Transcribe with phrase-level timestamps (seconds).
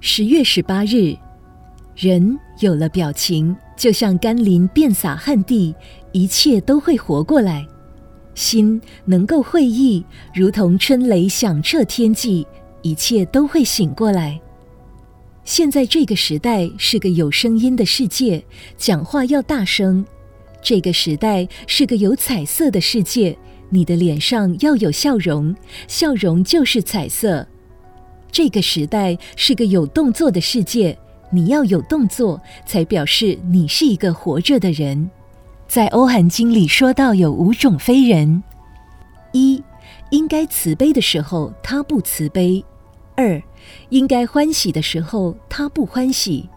[0.00, 1.16] 十月十八日，
[1.96, 5.74] 人有了表情，就像甘霖遍洒旱地，
[6.12, 7.66] 一切都会活过来；
[8.32, 12.46] 心能够会意，如同春雷响彻天际，
[12.80, 14.40] 一切都会醒过来。
[15.42, 18.44] 现在这个时代是个有声音的世界，
[18.76, 20.04] 讲话要大声；
[20.62, 23.36] 这个时代是个有彩色的世界，
[23.68, 25.56] 你的脸上要有笑容，
[25.88, 27.48] 笑容就是彩色。
[28.38, 30.96] 这个时代是个有动作的世界，
[31.28, 35.10] 你要有动作，才表示你是一个活着的人。
[35.66, 38.44] 在《欧韩经》里说到有五种非人：
[39.32, 39.60] 一、
[40.10, 42.62] 应该慈悲的时候，他不慈悲；
[43.16, 43.42] 二、
[43.88, 46.48] 应该欢喜的时候，他不欢喜；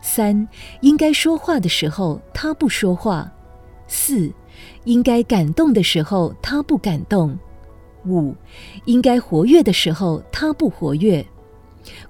[0.00, 0.46] 三、
[0.82, 3.28] 应该说话的时候，他不说话；
[3.88, 4.32] 四、
[4.84, 7.36] 应该感动的时候，他不感动。
[8.06, 8.34] 五，
[8.84, 11.24] 应该活跃的时候，他不活跃。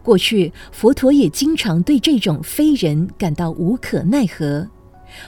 [0.03, 4.69] 过去佛陀也经常对这种非人感到无可奈何。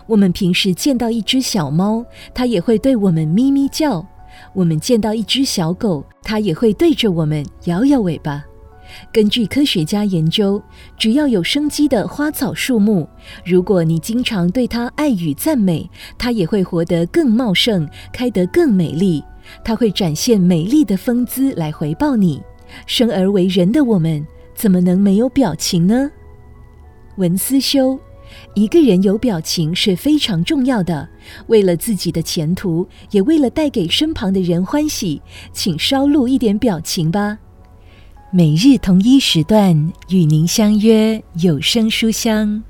[0.06, 4.04] 我们平时见到一只小猫，它也会对我们咪咪叫；
[4.52, 8.44] 我们见到一只小狗，它也会对着我们摇摇尾巴。
[9.12, 10.62] 根据科学家研究，
[10.96, 13.08] 只要有生机的花草树木，
[13.44, 19.22] 如果你经常对它爱语赞美，它也会活得更茂盛，开得更美丽。
[19.64, 22.42] 它会展现美丽的风姿来回报你。
[22.86, 26.10] 生而为人的我们，怎么能没有表情呢？
[27.16, 27.98] 文思修，
[28.54, 31.08] 一个人有表情是非常重要的。
[31.46, 37.38] 为了自己的前途，也为了带给身旁的人欢喜，请稍露一点表情吧。
[38.32, 42.62] 每日同一时段与您相约有声书香。